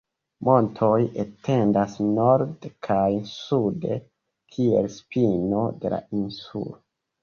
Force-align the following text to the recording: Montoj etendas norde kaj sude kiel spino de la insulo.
Montoj 0.47 0.95
etendas 1.23 1.99
norde 2.07 2.73
kaj 2.89 3.05
sude 3.35 4.01
kiel 4.57 4.93
spino 4.99 5.67
de 5.87 5.97
la 5.97 6.05
insulo. 6.23 6.81